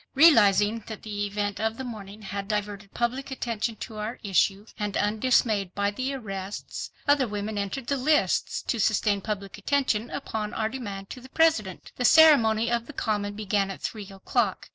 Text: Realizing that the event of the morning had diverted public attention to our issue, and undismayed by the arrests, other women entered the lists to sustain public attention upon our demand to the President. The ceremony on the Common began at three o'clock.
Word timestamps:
Realizing 0.15 0.83
that 0.87 1.03
the 1.03 1.27
event 1.27 1.59
of 1.59 1.77
the 1.77 1.83
morning 1.83 2.23
had 2.23 2.47
diverted 2.47 2.91
public 2.95 3.29
attention 3.29 3.75
to 3.81 3.97
our 3.97 4.17
issue, 4.23 4.65
and 4.79 4.97
undismayed 4.97 5.75
by 5.75 5.91
the 5.91 6.15
arrests, 6.15 6.89
other 7.07 7.27
women 7.27 7.55
entered 7.55 7.85
the 7.85 7.97
lists 7.97 8.63
to 8.63 8.79
sustain 8.79 9.21
public 9.21 9.59
attention 9.59 10.09
upon 10.09 10.55
our 10.55 10.69
demand 10.69 11.11
to 11.11 11.21
the 11.21 11.29
President. 11.29 11.91
The 11.97 12.05
ceremony 12.05 12.71
on 12.71 12.85
the 12.85 12.93
Common 12.93 13.35
began 13.35 13.69
at 13.69 13.81
three 13.83 14.09
o'clock. 14.09 14.69